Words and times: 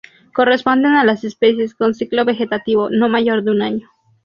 Corresponden 0.33 0.93
a 0.95 1.03
las 1.03 1.23
especies 1.23 1.75
con 1.75 1.93
ciclo 1.93 2.25
vegetativo 2.25 2.89
no 2.89 3.07
mayor 3.07 3.43
de 3.43 3.51
un 3.51 3.61
año. 3.61 3.89